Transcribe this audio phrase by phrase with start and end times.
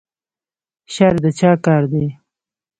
[0.93, 2.05] شر د چا کار دی؟